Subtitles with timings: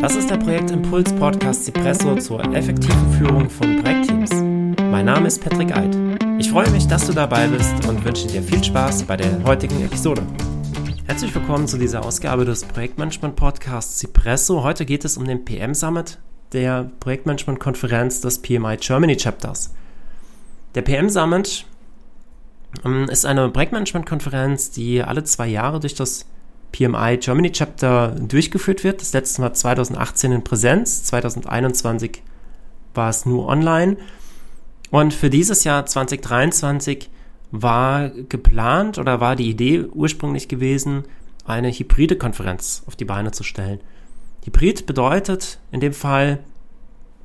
[0.00, 4.30] Das ist der Projektimpuls Podcast Cipresso zur effektiven Führung von Projektteams.
[4.90, 5.96] Mein Name ist Patrick Eid.
[6.38, 9.82] Ich freue mich, dass du dabei bist und wünsche dir viel Spaß bei der heutigen
[9.82, 10.22] Episode.
[11.06, 14.62] Herzlich willkommen zu dieser Ausgabe des Projektmanagement Podcasts Cipresso.
[14.62, 16.18] Heute geht es um den PM Summit
[16.52, 19.72] der Projektmanagement Konferenz des PMI Germany Chapters.
[20.74, 21.64] Der PM Summit
[22.84, 26.26] ähm, ist eine Projektmanagement Konferenz, die alle zwei Jahre durch das
[26.72, 29.00] PMI Germany Chapter durchgeführt wird.
[29.00, 32.22] Das letzte Mal 2018 in Präsenz, 2021
[32.94, 33.96] war es nur online.
[34.90, 37.10] Und für dieses Jahr 2023
[37.50, 41.04] war geplant oder war die Idee ursprünglich gewesen,
[41.44, 43.80] eine hybride Konferenz auf die Beine zu stellen.
[44.44, 46.40] Hybrid bedeutet in dem Fall,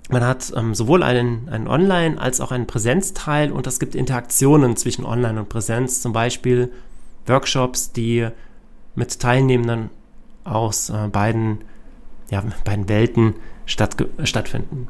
[0.09, 4.75] man hat ähm, sowohl einen, einen Online- als auch einen Präsenzteil und es gibt Interaktionen
[4.75, 6.71] zwischen Online und Präsenz, zum Beispiel
[7.27, 8.27] Workshops, die
[8.95, 9.89] mit Teilnehmenden
[10.43, 11.59] aus äh, beiden,
[12.29, 14.87] ja, beiden Welten statt, stattfinden.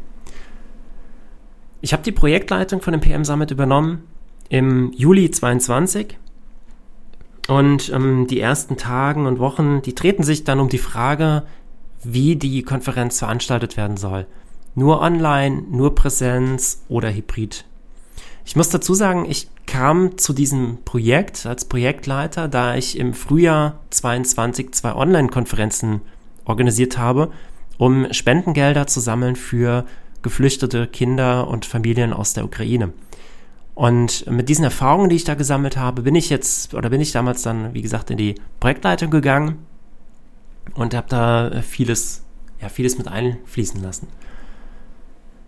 [1.81, 4.03] Ich habe die Projektleitung von dem PM Summit übernommen
[4.49, 6.17] im Juli 22
[7.47, 11.43] und ähm, die ersten Tagen und Wochen, die treten sich dann um die Frage,
[12.03, 14.27] wie die Konferenz veranstaltet werden soll.
[14.75, 17.65] Nur online, nur Präsenz oder Hybrid.
[18.45, 23.79] Ich muss dazu sagen, ich kam zu diesem Projekt als Projektleiter, da ich im Frühjahr
[23.91, 26.01] 22 zwei Online-Konferenzen
[26.45, 27.31] organisiert habe,
[27.77, 29.85] um Spendengelder zu sammeln für
[30.21, 32.93] geflüchtete Kinder und Familien aus der Ukraine.
[33.73, 37.11] Und mit diesen Erfahrungen, die ich da gesammelt habe, bin ich jetzt oder bin ich
[37.11, 39.59] damals dann, wie gesagt, in die Projektleitung gegangen
[40.73, 42.23] und habe da vieles,
[42.61, 44.07] ja, vieles mit einfließen lassen.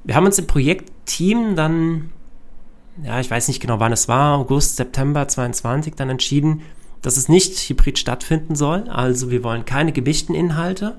[0.03, 2.11] Wir haben uns im Projektteam dann
[3.01, 6.61] ja, ich weiß nicht genau, wann es war, August, September 22 dann entschieden,
[7.01, 8.87] dass es nicht hybrid stattfinden soll.
[8.89, 10.97] Also wir wollen keine gemischten Inhalte,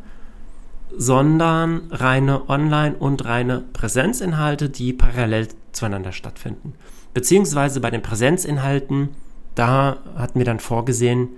[0.96, 6.74] sondern reine Online- und reine Präsenzinhalte, die parallel zueinander stattfinden.
[7.14, 9.10] Beziehungsweise bei den Präsenzinhalten,
[9.54, 11.28] da hatten wir dann vorgesehen,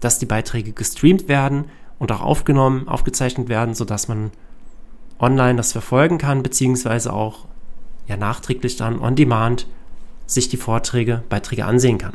[0.00, 1.66] dass die Beiträge gestreamt werden
[1.98, 4.30] und auch aufgenommen, aufgezeichnet werden, sodass man
[5.18, 7.46] online das verfolgen kann, beziehungsweise auch
[8.06, 9.66] ja nachträglich dann on demand
[10.26, 12.14] sich die Vorträge, Beiträge ansehen kann.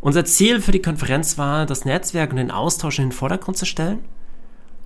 [0.00, 3.66] Unser Ziel für die Konferenz war, das Netzwerk und den Austausch in den Vordergrund zu
[3.66, 4.00] stellen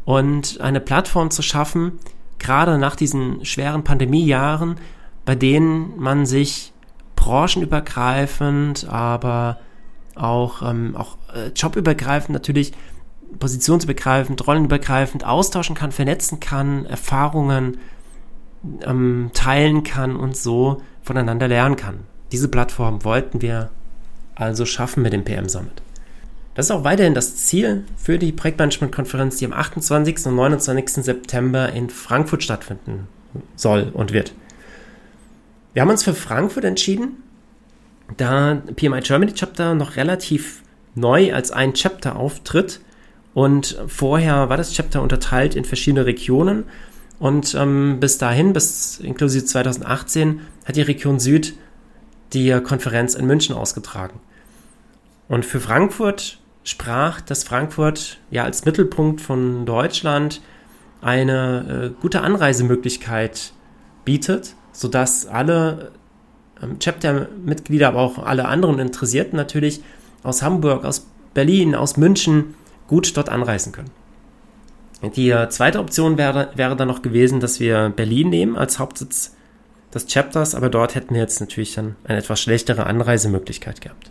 [0.05, 1.99] und eine Plattform zu schaffen,
[2.39, 4.77] gerade nach diesen schweren Pandemiejahren,
[5.25, 6.75] bei denen man sich
[7.17, 9.59] branchenübergreifend, aber
[10.15, 12.73] auch, ähm, auch äh, jobübergreifend natürlich,
[13.39, 17.79] positionsübergreifend, rollenübergreifend austauschen kann, vernetzen kann, Erfahrungen
[18.83, 22.00] ähm, teilen kann und so voneinander lernen kann.
[22.33, 23.71] Diese Plattform wollten wir
[24.34, 25.83] also schaffen mit dem PM Summit.
[26.55, 30.27] Das ist auch weiterhin das Ziel für die Projektmanagement-Konferenz, die am 28.
[30.27, 31.05] und 29.
[31.05, 33.09] September in Frankfurt stattfinden
[33.56, 34.33] soll und wird.
[35.75, 37.22] Wir haben uns für Frankfurt entschieden,
[38.16, 40.62] da PMI Germany Chapter noch relativ
[40.95, 42.81] neu als ein Chapter auftritt
[43.34, 46.65] und vorher war das Chapter unterteilt in verschiedene Regionen
[47.19, 51.54] und ähm, bis dahin, bis inklusive 2018, hat die Region Süd
[52.32, 54.21] die Konferenz in München ausgetragen.
[55.28, 60.41] Und für Frankfurt sprach, dass Frankfurt ja als Mittelpunkt von Deutschland
[61.00, 63.53] eine äh, gute Anreisemöglichkeit
[64.04, 65.93] bietet, sodass alle
[66.62, 69.83] ähm, Chapter-Mitglieder, aber auch alle anderen Interessierten natürlich
[70.22, 72.54] aus Hamburg, aus Berlin, aus München
[72.88, 73.91] gut dort anreisen können.
[75.03, 79.34] Die äh, zweite Option wäre, wäre dann noch gewesen, dass wir Berlin nehmen als Hauptsitz
[79.93, 84.11] des Chapters, aber dort hätten wir jetzt natürlich dann eine etwas schlechtere Anreisemöglichkeit gehabt.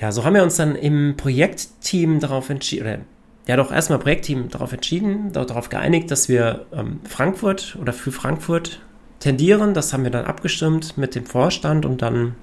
[0.00, 3.06] Ja, so haben wir uns dann im Projektteam darauf entschieden,
[3.46, 8.80] ja doch erstmal Projektteam darauf entschieden, darauf geeinigt, dass wir ähm, Frankfurt oder für Frankfurt
[9.20, 9.72] tendieren.
[9.72, 12.34] Das haben wir dann abgestimmt mit dem Vorstand und dann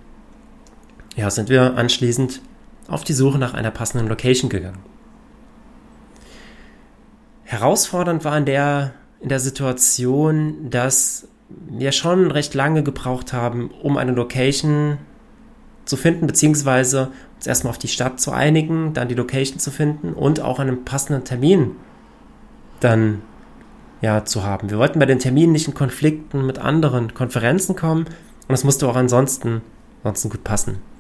[1.15, 2.41] ja, sind wir anschließend
[2.87, 4.92] auf die Suche nach einer passenden Location gegangen.
[7.53, 11.27] Herausfordernd war in der, in der Situation, dass
[11.69, 14.97] wir schon recht lange gebraucht haben, um eine Location
[15.85, 20.13] zu finden, beziehungsweise uns erstmal auf die Stadt zu einigen, dann die Location zu finden
[20.13, 21.71] und auch einen passenden Termin
[22.79, 23.21] dann
[24.01, 24.69] ja zu haben.
[24.69, 28.05] Wir wollten bei den Terminen nicht in Konflikten mit anderen Konferenzen kommen
[28.47, 29.61] und es musste auch ansonsten,
[30.03, 30.92] ansonsten gut passen.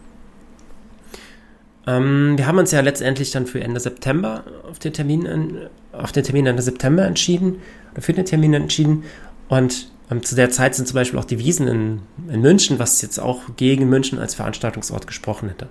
[1.85, 5.57] Ähm, wir haben uns ja letztendlich dann für Ende September auf den Termin,
[5.91, 9.03] auf den Termin Ende September entschieden, oder für den Termin entschieden.
[9.49, 11.99] Und ähm, zu der Zeit sind zum Beispiel auch die Wiesen in,
[12.29, 15.67] in München, was jetzt auch gegen München als Veranstaltungsort gesprochen hätte.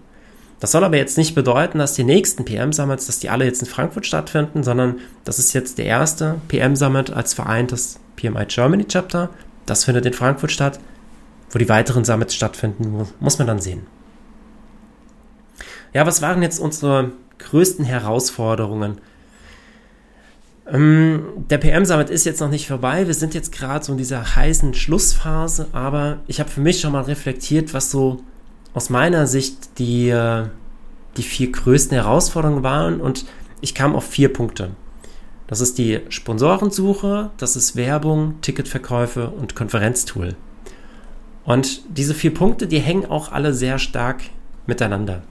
[0.61, 3.67] Das soll aber jetzt nicht bedeuten, dass die nächsten PM-Summits, dass die alle jetzt in
[3.67, 9.31] Frankfurt stattfinden, sondern das ist jetzt der erste PM-Summit als vereintes PMI Germany Chapter.
[9.67, 10.79] Das findet in Frankfurt statt.
[11.51, 13.87] Wo die weiteren Summits stattfinden, muss man dann sehen.
[15.93, 18.99] Ja, was waren jetzt unsere größten Herausforderungen?
[20.67, 23.07] Ähm, der PM-Summit ist jetzt noch nicht vorbei.
[23.07, 26.93] Wir sind jetzt gerade so in dieser heißen Schlussphase, aber ich habe für mich schon
[26.93, 28.23] mal reflektiert, was so
[28.73, 30.47] aus meiner Sicht die, äh,
[31.17, 33.27] die vier größten Herausforderungen waren und
[33.61, 34.71] ich kam auf vier Punkte.
[35.47, 40.37] Das ist die Sponsorensuche, das ist Werbung, Ticketverkäufe und Konferenztool.
[41.45, 44.23] Und diese vier Punkte, die hängen auch alle sehr stark
[44.67, 45.23] miteinander.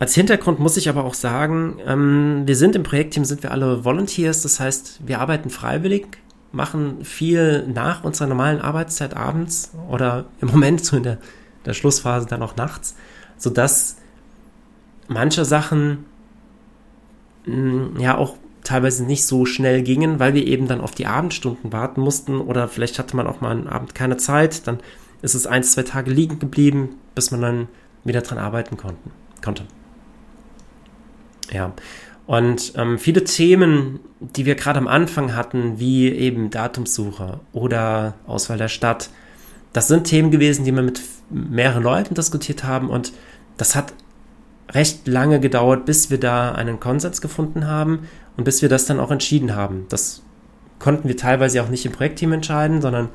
[0.00, 3.84] Als Hintergrund muss ich aber auch sagen, ähm, wir sind im Projektteam, sind wir alle
[3.84, 6.18] Volunteers, das heißt, wir arbeiten freiwillig
[6.52, 11.18] machen viel nach unserer normalen Arbeitszeit abends oder im Moment so in der,
[11.66, 12.94] der Schlussphase dann auch nachts,
[13.36, 13.96] sodass
[15.08, 16.06] manche Sachen
[17.44, 21.06] mh, mm, ja auch teilweise nicht so schnell gingen, weil wir eben dann auf die
[21.06, 24.78] Abendstunden warten mussten oder vielleicht hatte man auch mal einen Abend keine Zeit, dann
[25.22, 27.68] ist es ein, zwei Tage liegen geblieben, bis man dann
[28.04, 29.10] wieder dran arbeiten konnten,
[29.42, 29.64] konnte.
[31.50, 31.72] Ja,
[32.26, 38.58] und ähm, viele Themen, die wir gerade am Anfang hatten, wie eben Datumssuche oder Auswahl
[38.58, 39.08] der Stadt,
[39.72, 41.00] das sind Themen gewesen, die wir mit
[41.30, 43.12] mehreren Leuten diskutiert haben und
[43.56, 43.94] das hat
[44.70, 49.00] recht lange gedauert, bis wir da einen Konsens gefunden haben und bis wir das dann
[49.00, 49.86] auch entschieden haben.
[49.88, 50.22] Das
[50.78, 53.08] konnten wir teilweise auch nicht im Projektteam entscheiden, sondern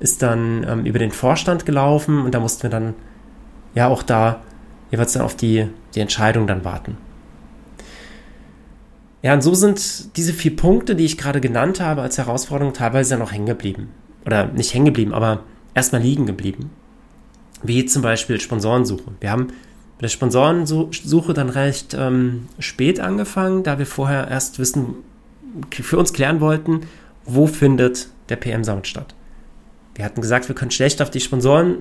[0.00, 2.94] ist dann ähm, über den Vorstand gelaufen und da mussten wir dann
[3.74, 4.40] ja auch da
[4.90, 6.96] jeweils dann auf die, die Entscheidung dann warten.
[9.22, 13.16] Ja, und so sind diese vier Punkte, die ich gerade genannt habe, als Herausforderung teilweise
[13.16, 13.88] noch hängen geblieben.
[14.24, 15.40] Oder nicht hängen geblieben, aber
[15.74, 16.70] erstmal liegen geblieben.
[17.62, 19.12] Wie zum Beispiel Sponsorensuche.
[19.20, 24.94] Wir haben mit der Sponsorensuche dann recht ähm, spät angefangen, da wir vorher erst wissen,
[25.72, 26.82] für uns klären wollten,
[27.24, 29.14] wo findet der PM Summit statt.
[29.96, 31.78] Wir hatten gesagt, wir können schlecht auf die Sponsoren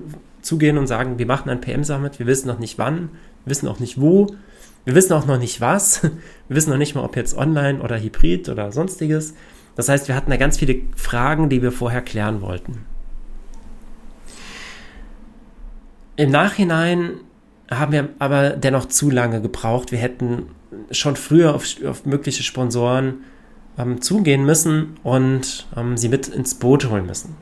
[0.47, 3.09] zugehen und sagen, wir machen ein PM Summit, wir wissen noch nicht wann,
[3.45, 4.35] wir wissen auch nicht wo,
[4.87, 6.01] wir wissen auch noch nicht was.
[6.47, 9.33] Wir wissen noch nicht mal, ob jetzt online oder hybrid oder sonstiges.
[9.75, 12.85] Das heißt, wir hatten da ganz viele Fragen, die wir vorher klären wollten.
[16.15, 17.19] Im Nachhinein
[17.69, 19.91] haben wir aber dennoch zu lange gebraucht.
[19.91, 20.47] Wir hätten
[20.91, 23.25] schon früher auf, auf mögliche Sponsoren
[23.77, 27.35] ähm, zugehen müssen und ähm, sie mit ins Boot holen müssen.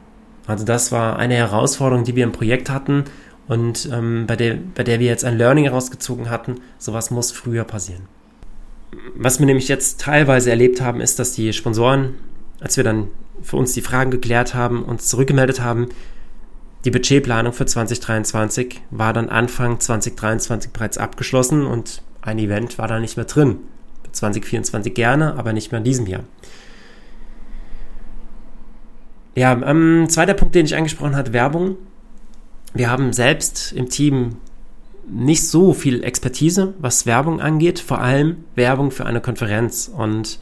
[0.47, 3.05] Also das war eine Herausforderung, die wir im Projekt hatten
[3.47, 7.63] und ähm, bei, der, bei der wir jetzt ein Learning herausgezogen hatten, sowas muss früher
[7.63, 8.03] passieren.
[9.15, 12.15] Was wir nämlich jetzt teilweise erlebt haben, ist, dass die Sponsoren,
[12.59, 13.07] als wir dann
[13.41, 15.89] für uns die Fragen geklärt haben, uns zurückgemeldet haben,
[16.85, 22.99] die Budgetplanung für 2023 war dann Anfang 2023 bereits abgeschlossen und ein Event war da
[22.99, 23.57] nicht mehr drin.
[24.11, 26.23] 2024 gerne, aber nicht mehr in diesem Jahr.
[29.35, 31.77] Ja, ähm, zweiter Punkt, den ich angesprochen habe, Werbung
[32.75, 34.35] wir haben selbst im Team
[35.07, 39.87] nicht so viel Expertise, was Werbung angeht, vor allem Werbung für eine Konferenz.
[39.87, 40.39] Und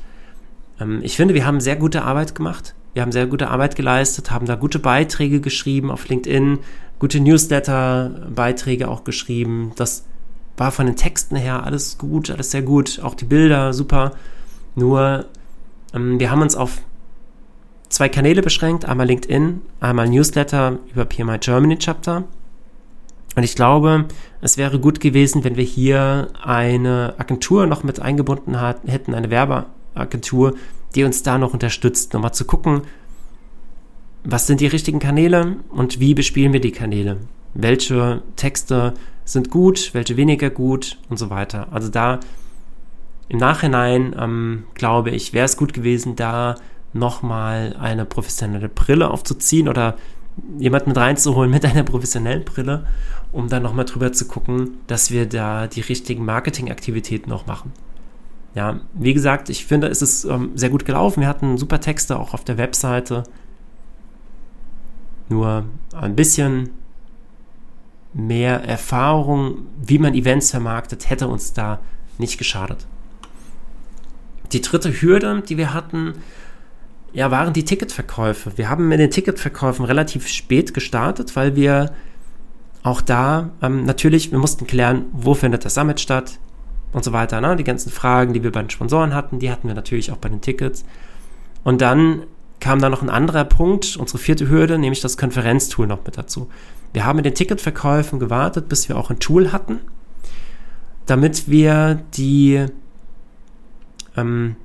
[0.82, 2.74] ähm, ich finde, wir haben sehr gute Arbeit gemacht.
[2.94, 6.60] Wir haben sehr gute Arbeit geleistet, haben da gute Beiträge geschrieben auf LinkedIn,
[6.98, 9.74] gute Newsletter-Beiträge auch geschrieben.
[9.76, 10.06] Das
[10.58, 13.00] war von den Texten her alles gut, alles sehr gut.
[13.04, 14.14] Auch die Bilder super.
[14.76, 15.26] Nur
[15.94, 16.82] ähm, wir haben uns auf
[17.94, 22.24] zwei Kanäle beschränkt, einmal LinkedIn, einmal Newsletter über PMI Germany Chapter.
[23.36, 24.06] Und ich glaube,
[24.42, 29.30] es wäre gut gewesen, wenn wir hier eine Agentur noch mit eingebunden hat, hätten, eine
[29.30, 30.56] Werbeagentur,
[30.96, 32.82] die uns da noch unterstützt, nochmal zu gucken,
[34.24, 37.18] was sind die richtigen Kanäle und wie bespielen wir die Kanäle?
[37.54, 41.68] Welche Texte sind gut, welche weniger gut und so weiter.
[41.72, 42.22] Also da
[43.30, 46.56] im Nachhinein, ähm, glaube ich, wäre es gut gewesen, da
[46.94, 49.98] nochmal eine professionelle Brille aufzuziehen oder
[50.58, 52.88] jemanden mit reinzuholen mit einer professionellen Brille,
[53.32, 57.72] um dann nochmal drüber zu gucken, dass wir da die richtigen Marketingaktivitäten noch machen.
[58.56, 61.22] Ja, wie gesagt, ich finde, es ist ähm, sehr gut gelaufen.
[61.22, 63.24] Wir hatten super Texte auch auf der Webseite.
[65.30, 66.70] Nur ein bisschen
[68.14, 71.80] mehr Erfahrung, wie man Events vermarktet, hätte uns da
[72.20, 72.86] nicht geschadet.
[74.52, 76.14] Die dritte Hürde, die wir hatten,
[77.14, 78.58] ja, waren die Ticketverkäufe.
[78.58, 81.94] Wir haben mit den Ticketverkäufen relativ spät gestartet, weil wir
[82.82, 86.40] auch da ähm, natürlich, wir mussten klären, wo findet das Summit statt
[86.92, 87.40] und so weiter.
[87.40, 87.56] Ne?
[87.56, 90.30] Die ganzen Fragen, die wir bei den Sponsoren hatten, die hatten wir natürlich auch bei
[90.30, 90.84] den Tickets.
[91.64, 92.24] Und dann
[92.60, 96.50] kam da noch ein anderer Punkt, unsere vierte Hürde, nämlich das Konferenztool noch mit dazu.
[96.94, 99.80] Wir haben in den Ticketverkäufen gewartet, bis wir auch ein Tool hatten,
[101.06, 102.66] damit wir die,
[104.16, 104.56] ähm,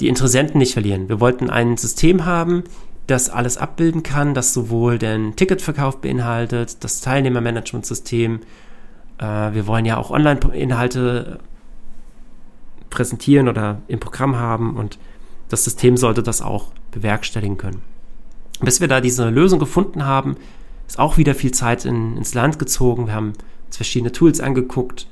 [0.00, 1.08] die Interessenten nicht verlieren.
[1.08, 2.64] Wir wollten ein System haben,
[3.06, 8.40] das alles abbilden kann, das sowohl den Ticketverkauf beinhaltet, das Teilnehmermanagementsystem.
[9.18, 11.38] Äh, wir wollen ja auch Online-Inhalte
[12.90, 14.98] präsentieren oder im Programm haben und
[15.48, 17.82] das System sollte das auch bewerkstelligen können.
[18.60, 20.36] Bis wir da diese Lösung gefunden haben,
[20.86, 23.06] ist auch wieder viel Zeit in, ins Land gezogen.
[23.06, 23.34] Wir haben
[23.66, 25.06] uns verschiedene Tools angeguckt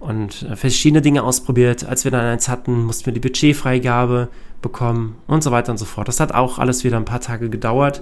[0.00, 1.84] und äh, verschiedene Dinge ausprobiert.
[1.84, 4.28] Als wir dann eins hatten, mussten wir die Budgetfreigabe
[4.62, 6.08] bekommen und so weiter und so fort.
[6.08, 8.00] Das hat auch alles wieder ein paar Tage gedauert.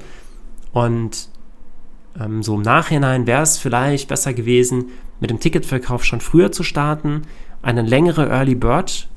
[0.73, 1.29] Und
[2.19, 4.87] ähm, so im Nachhinein wäre es vielleicht besser gewesen,
[5.21, 7.23] mit dem Ticketverkauf schon früher zu starten,
[7.63, 9.09] eine längere Early Bird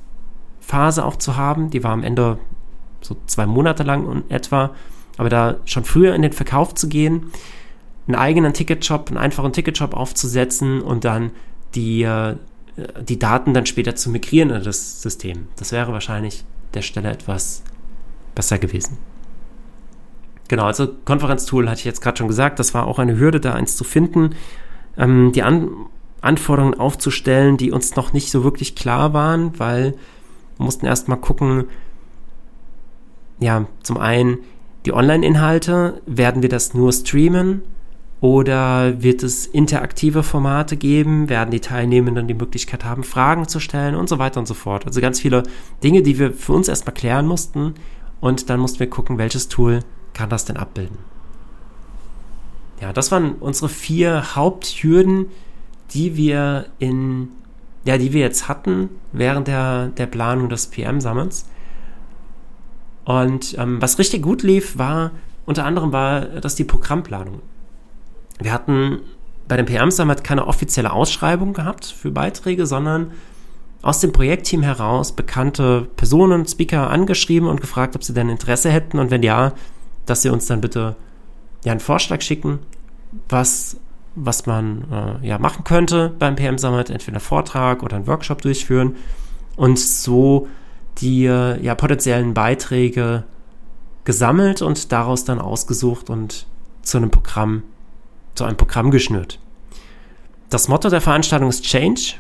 [0.59, 1.69] Phase auch zu haben.
[1.69, 2.39] Die war am Ende
[3.01, 4.71] so zwei Monate lang in etwa.
[5.17, 7.31] Aber da schon früher in den Verkauf zu gehen,
[8.07, 11.31] einen eigenen Ticketshop, einen einfachen Ticketshop aufzusetzen und dann
[11.75, 12.35] die, äh,
[12.77, 15.47] die Daten dann später zu migrieren in das System.
[15.57, 17.63] Das wäre wahrscheinlich der Stelle etwas
[18.33, 18.97] besser gewesen.
[20.47, 23.53] Genau, also Konferenztool hatte ich jetzt gerade schon gesagt, das war auch eine Hürde, da
[23.53, 24.35] eins zu finden.
[24.97, 25.69] Ähm, die An
[26.21, 29.95] Anforderungen aufzustellen, die uns noch nicht so wirklich klar waren, weil
[30.57, 31.65] wir mussten erstmal gucken,
[33.39, 34.37] ja, zum einen
[34.85, 37.63] die Online-Inhalte, werden wir das nur streamen
[38.21, 41.27] oder wird es interaktive Formate geben?
[41.27, 44.85] Werden die Teilnehmenden die Möglichkeit haben, Fragen zu stellen und so weiter und so fort?
[44.85, 45.41] Also ganz viele
[45.83, 47.73] Dinge, die wir für uns erstmal klären mussten
[48.21, 49.79] und dann mussten wir gucken, welches Tool
[50.13, 50.99] kann das denn abbilden.
[52.79, 55.25] Ja, das waren unsere vier Haupthürden,
[55.91, 57.29] die wir in,
[57.85, 61.47] ja, die wir jetzt hatten während der, der Planung des PM-Sammels.
[63.03, 65.11] Und ähm, was richtig gut lief, war
[65.47, 67.41] unter anderem war das die Programmplanung.
[68.41, 69.01] Wir hatten
[69.47, 73.11] bei dem PM Summit keine offizielle Ausschreibung gehabt für Beiträge, sondern
[73.81, 78.99] aus dem Projektteam heraus bekannte Personen, Speaker angeschrieben und gefragt, ob sie denn Interesse hätten.
[78.99, 79.53] Und wenn ja,
[80.05, 80.95] dass sie uns dann bitte
[81.65, 82.59] ja einen Vorschlag schicken,
[83.29, 83.77] was
[84.15, 88.41] was man äh, ja machen könnte beim PM Summit, entweder einen Vortrag oder einen Workshop
[88.41, 88.95] durchführen
[89.55, 90.47] und so
[90.97, 93.23] die äh, ja potenziellen Beiträge
[94.03, 96.45] gesammelt und daraus dann ausgesucht und
[96.81, 97.63] zu einem Programm
[98.35, 99.39] zu einem Programm geschnürt.
[100.49, 102.15] Das Motto der Veranstaltung ist Change.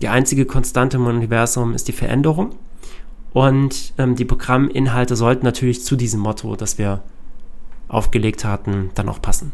[0.00, 2.54] Die einzige Konstante im Universum ist die Veränderung.
[3.32, 7.02] Und ähm, die Programminhalte sollten natürlich zu diesem Motto, das wir
[7.88, 9.52] aufgelegt hatten, dann auch passen.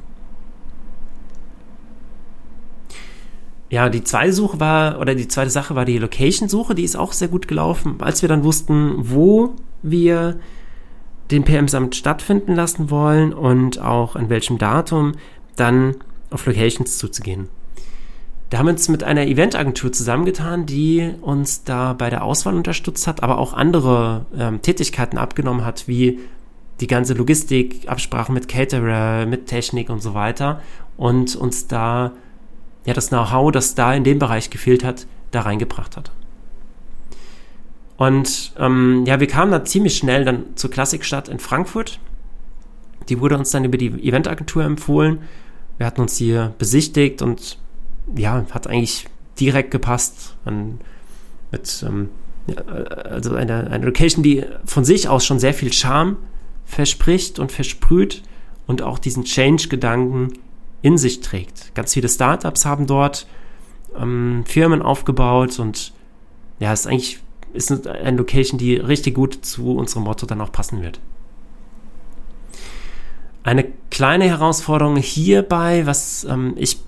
[3.70, 7.12] Ja, die zweite Suche war, oder die zweite Sache war die Location-Suche, die ist auch
[7.12, 7.96] sehr gut gelaufen.
[8.00, 10.38] Als wir dann wussten, wo wir
[11.30, 15.12] den PM Summit stattfinden lassen wollen und auch an welchem Datum,
[15.56, 15.96] dann
[16.30, 17.48] auf Locations zuzugehen.
[18.50, 23.06] Da haben wir uns mit einer Eventagentur zusammengetan, die uns da bei der Auswahl unterstützt
[23.06, 26.20] hat, aber auch andere ähm, Tätigkeiten abgenommen hat, wie
[26.80, 30.60] die ganze Logistik, Absprachen mit Caterer, mit Technik und so weiter
[30.96, 32.12] und uns da
[32.84, 36.10] ja, das Know-how, das da in dem Bereich gefehlt hat, da reingebracht hat.
[37.96, 42.00] Und ähm, ja, wir kamen dann ziemlich schnell dann zur Klassikstadt in Frankfurt.
[43.08, 45.20] Die wurde uns dann über die Eventagentur empfohlen.
[45.78, 47.58] Wir hatten uns hier besichtigt und
[48.16, 49.06] ja, hat eigentlich
[49.38, 50.36] direkt gepasst.
[50.44, 50.80] Man,
[51.50, 52.08] mit, ähm,
[52.46, 56.16] ja, also eine, eine Location, die von sich aus schon sehr viel Charme
[56.64, 58.22] verspricht und versprüht
[58.66, 60.32] und auch diesen Change-Gedanken
[60.82, 61.74] in sich trägt.
[61.74, 63.26] Ganz viele Startups haben dort
[63.98, 65.92] ähm, Firmen aufgebaut und
[66.58, 67.20] ja, ist eigentlich
[67.52, 71.00] ist eine Location, die richtig gut zu unserem Motto dann auch passen wird.
[73.44, 76.78] Eine kleine Herausforderung hierbei, was ähm, ich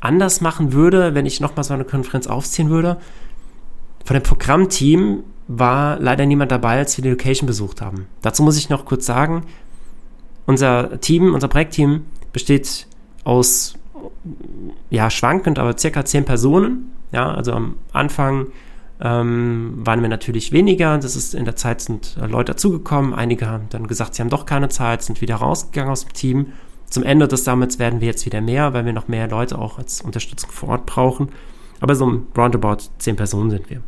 [0.00, 2.98] anders machen würde, wenn ich nochmal so eine Konferenz aufziehen würde.
[4.04, 8.06] Von dem Programmteam war leider niemand dabei, als wir die Location besucht haben.
[8.22, 9.44] Dazu muss ich noch kurz sagen,
[10.46, 12.86] unser Team, unser Projektteam besteht
[13.24, 13.74] aus,
[14.90, 16.92] ja, schwankend, aber circa zehn Personen.
[17.12, 18.48] Ja, also am Anfang
[19.00, 20.98] ähm, waren wir natürlich weniger.
[20.98, 23.14] Das ist in der Zeit sind Leute dazugekommen.
[23.14, 26.46] Einige haben dann gesagt, sie haben doch keine Zeit, sind wieder rausgegangen aus dem Team.
[26.90, 29.78] Zum Ende des Summits werden wir jetzt wieder mehr, weil wir noch mehr Leute auch
[29.78, 31.28] als Unterstützung vor Ort brauchen.
[31.80, 33.82] Aber so roundabout zehn Personen sind wir.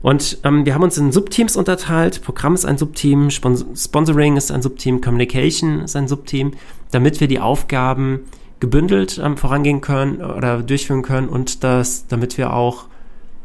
[0.00, 2.22] Und ähm, wir haben uns in Subteams unterteilt.
[2.22, 6.52] Programm ist ein Subteam, Spons Sponsoring ist ein Subteam, Communication ist ein Subteam,
[6.90, 8.20] damit wir die Aufgaben
[8.60, 12.84] gebündelt ähm, vorangehen können oder durchführen können und das, damit wir auch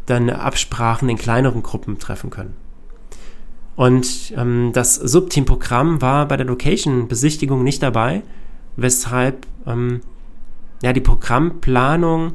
[0.09, 2.55] dann Absprachen in kleineren Gruppen treffen können.
[3.75, 8.23] Und ähm, das Subteam-Programm war bei der Location-Besichtigung nicht dabei,
[8.75, 10.01] weshalb ähm,
[10.83, 12.33] ja die Programmplanung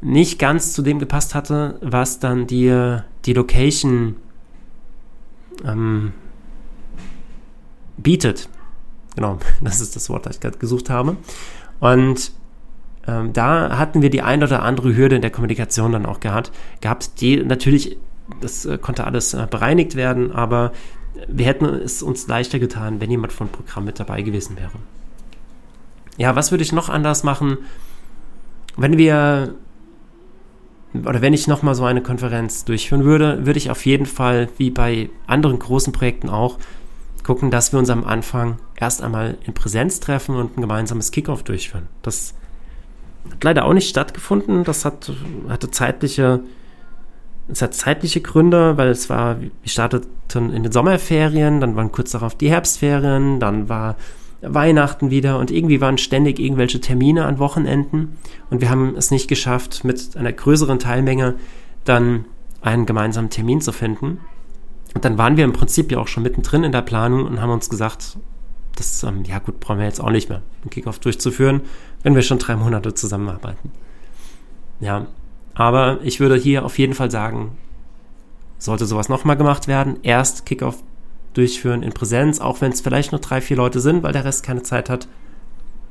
[0.00, 4.16] nicht ganz zu dem gepasst hatte, was dann die, die Location
[5.64, 6.12] ähm,
[7.96, 8.48] bietet.
[9.16, 11.16] Genau, das ist das Wort, das ich gerade gesucht habe.
[11.80, 12.32] Und
[13.06, 16.52] ähm, da hatten wir die ein oder andere Hürde in der Kommunikation dann auch gehabt,
[16.80, 17.96] gehabt die natürlich,
[18.40, 20.72] das äh, konnte alles äh, bereinigt werden, aber
[21.28, 24.72] wir hätten es uns leichter getan, wenn jemand von Programm mit dabei gewesen wäre.
[26.16, 27.58] Ja, was würde ich noch anders machen,
[28.76, 29.54] wenn wir
[30.94, 34.70] oder wenn ich nochmal so eine Konferenz durchführen würde, würde ich auf jeden Fall, wie
[34.70, 36.58] bei anderen großen Projekten auch,
[37.22, 41.44] gucken, dass wir uns am Anfang erst einmal in Präsenz treffen und ein gemeinsames Kickoff
[41.44, 41.86] durchführen.
[42.02, 42.34] Das
[43.30, 44.64] hat leider auch nicht stattgefunden.
[44.64, 45.12] Das hat,
[45.48, 46.40] hatte zeitliche,
[47.48, 52.12] es hat zeitliche Gründe, weil es war, wir starteten in den Sommerferien, dann waren kurz
[52.12, 53.96] darauf die Herbstferien, dann war
[54.42, 58.16] Weihnachten wieder und irgendwie waren ständig irgendwelche Termine an Wochenenden
[58.48, 61.34] und wir haben es nicht geschafft, mit einer größeren Teilmenge
[61.84, 62.24] dann
[62.62, 64.18] einen gemeinsamen Termin zu finden.
[64.94, 67.50] Und dann waren wir im Prinzip ja auch schon mittendrin in der Planung und haben
[67.50, 68.18] uns gesagt,
[68.80, 71.62] das, ähm, ja gut, brauchen wir jetzt auch nicht mehr, einen Kickoff durchzuführen,
[72.02, 73.70] wenn wir schon drei Monate zusammenarbeiten.
[74.80, 75.06] Ja,
[75.54, 77.58] aber ich würde hier auf jeden Fall sagen,
[78.58, 80.82] sollte sowas nochmal gemacht werden, erst Kickoff
[81.34, 84.42] durchführen in Präsenz, auch wenn es vielleicht nur drei, vier Leute sind, weil der Rest
[84.42, 85.06] keine Zeit hat.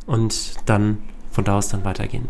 [0.06, 0.98] Und dann
[1.32, 2.28] von da aus dann weitergehen.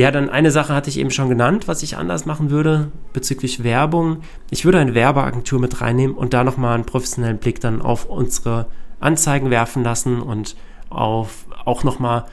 [0.00, 3.62] Ja, dann eine Sache hatte ich eben schon genannt, was ich anders machen würde bezüglich
[3.62, 4.22] Werbung.
[4.48, 8.64] Ich würde eine Werbeagentur mit reinnehmen und da nochmal einen professionellen Blick dann auf unsere
[8.98, 10.56] Anzeigen werfen lassen und
[10.88, 12.24] auf auch nochmal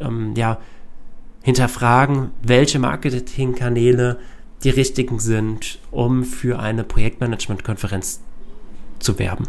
[0.00, 0.58] ähm, ja,
[1.44, 4.18] hinterfragen, welche Marketingkanäle
[4.64, 8.20] die richtigen sind, um für eine Projektmanagement-Konferenz
[8.98, 9.46] zu werben.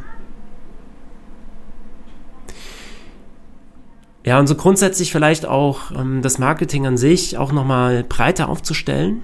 [4.25, 9.23] Ja, und so grundsätzlich vielleicht auch ähm, das Marketing an sich auch nochmal breiter aufzustellen.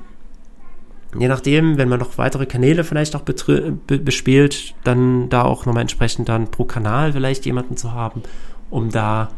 [1.18, 6.29] Je nachdem, wenn man noch weitere Kanäle vielleicht auch bespielt, dann da auch nochmal entsprechend
[6.29, 8.22] dann pro Kanal vielleicht jemanden zu haben,
[8.70, 9.29] um da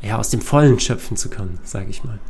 [0.00, 2.20] ja aus dem Vollen schöpfen zu können, sage ich mal.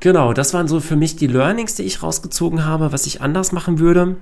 [0.00, 3.50] Genau, das waren so für mich die Learnings, die ich rausgezogen habe, was ich anders
[3.50, 4.16] machen würde.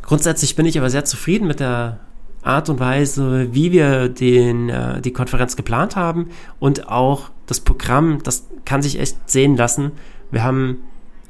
[0.00, 2.00] Grundsätzlich bin ich aber sehr zufrieden mit der
[2.44, 6.30] Art und Weise, wie wir den, äh, die Konferenz geplant haben
[6.60, 9.92] und auch das Programm, das kann sich echt sehen lassen.
[10.30, 10.78] Wir haben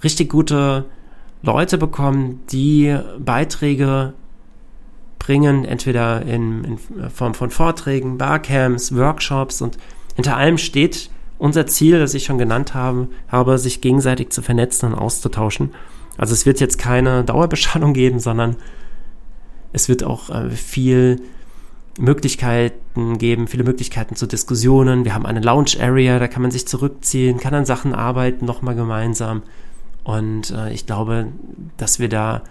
[0.03, 0.85] richtig gute
[1.42, 4.14] Leute bekommen, die Beiträge
[5.18, 9.79] bringen, entweder in, in Form von Vorträgen, Barcamps, Workshops und
[10.14, 14.92] hinter allem steht unser Ziel, das ich schon genannt habe, habe, sich gegenseitig zu vernetzen
[14.92, 15.74] und auszutauschen.
[16.16, 18.57] Also es wird jetzt keine Dauerbeschallung geben, sondern
[19.74, 21.20] es wird auch äh, viel
[21.98, 25.04] Möglichkeiten geben, viele Möglichkeiten zu Diskussionen.
[25.04, 28.74] Wir haben eine Lounge Area, da kann man sich zurückziehen, kann an Sachen arbeiten, nochmal
[28.74, 29.42] gemeinsam.
[30.04, 31.26] Und äh, ich glaube,
[31.76, 32.42] dass wir da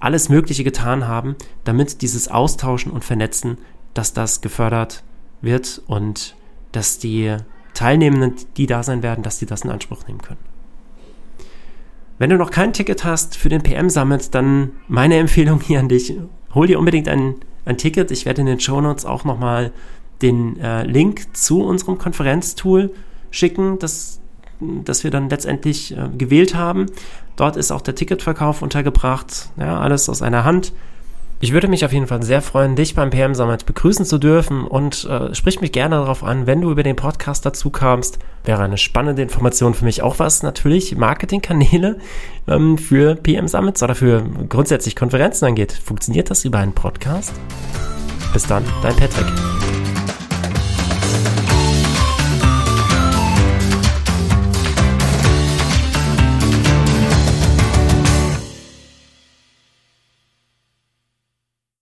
[0.00, 3.58] alles Mögliche getan haben, damit dieses Austauschen und Vernetzen,
[3.92, 5.02] dass das gefördert
[5.42, 6.34] wird und
[6.72, 7.36] dass die
[7.74, 10.40] Teilnehmenden, die da sein werden, dass sie das in Anspruch nehmen können.
[12.18, 15.88] Wenn du noch kein Ticket hast für den PM Summit, dann meine Empfehlung hier an
[15.88, 16.14] dich,
[16.54, 18.10] hol dir unbedingt ein, ein Ticket.
[18.10, 19.72] Ich werde in den Show Notes auch nochmal
[20.22, 22.90] den äh, Link zu unserem Konferenztool
[23.30, 24.20] schicken, das,
[24.60, 26.86] das wir dann letztendlich äh, gewählt haben.
[27.36, 29.50] Dort ist auch der Ticketverkauf untergebracht.
[29.58, 30.72] Ja, alles aus einer Hand.
[31.42, 34.66] Ich würde mich auf jeden Fall sehr freuen, dich beim PM Summit begrüßen zu dürfen
[34.66, 38.18] und äh, sprich mich gerne darauf an, wenn du über den Podcast dazu kamst.
[38.44, 40.02] Wäre eine spannende Information für mich.
[40.02, 41.96] Auch was natürlich Marketingkanäle
[42.46, 45.72] ähm, für PM Summits oder für grundsätzlich Konferenzen angeht.
[45.72, 47.32] Funktioniert das über einen Podcast?
[48.34, 49.26] Bis dann, dein Patrick.